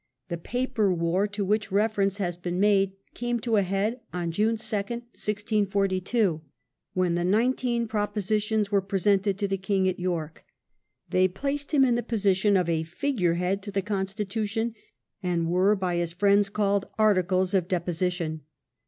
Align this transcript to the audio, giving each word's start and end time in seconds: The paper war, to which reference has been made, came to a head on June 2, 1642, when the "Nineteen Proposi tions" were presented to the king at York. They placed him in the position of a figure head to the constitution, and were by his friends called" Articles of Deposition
The 0.29 0.37
paper 0.39 0.91
war, 0.91 1.27
to 1.27 1.45
which 1.45 1.71
reference 1.71 2.17
has 2.17 2.35
been 2.35 2.59
made, 2.59 2.93
came 3.13 3.39
to 3.41 3.57
a 3.57 3.61
head 3.61 4.01
on 4.11 4.31
June 4.31 4.55
2, 4.57 4.75
1642, 4.75 6.41
when 6.95 7.13
the 7.13 7.23
"Nineteen 7.23 7.87
Proposi 7.87 8.41
tions" 8.41 8.71
were 8.71 8.81
presented 8.81 9.37
to 9.37 9.47
the 9.47 9.59
king 9.59 9.87
at 9.87 9.99
York. 9.99 10.43
They 11.11 11.27
placed 11.27 11.71
him 11.71 11.85
in 11.85 11.93
the 11.93 12.01
position 12.01 12.57
of 12.57 12.67
a 12.67 12.81
figure 12.81 13.35
head 13.35 13.61
to 13.61 13.71
the 13.71 13.83
constitution, 13.83 14.73
and 15.21 15.47
were 15.47 15.75
by 15.75 15.97
his 15.97 16.13
friends 16.13 16.49
called" 16.49 16.87
Articles 17.11 17.53
of 17.53 17.67
Deposition 17.67 18.41